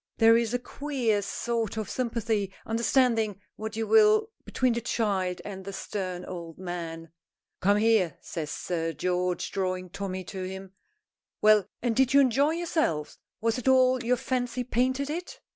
There 0.17 0.35
is 0.35 0.51
a 0.51 0.57
queer 0.57 1.21
sort 1.21 1.77
of 1.77 1.87
sympathy 1.87 2.51
understanding 2.65 3.39
what 3.55 3.75
you 3.75 3.85
will 3.85 4.31
between 4.45 4.73
the 4.73 4.81
child 4.81 5.41
and 5.45 5.63
the 5.63 5.71
stern 5.71 6.25
old 6.25 6.57
man. 6.57 7.11
"Come 7.59 7.77
here," 7.77 8.17
says 8.19 8.49
Sir 8.49 8.93
George, 8.93 9.51
drawing 9.51 9.91
Tommy 9.91 10.23
to 10.23 10.41
him. 10.41 10.73
"Well, 11.39 11.67
and 11.83 11.95
did 11.95 12.15
you 12.15 12.19
enjoy 12.19 12.53
yourself? 12.55 13.19
Was 13.41 13.59
it 13.59 13.67
all 13.67 14.03
your 14.03 14.17
fancy 14.17 14.63
painted 14.63 15.11
it?" 15.11 15.39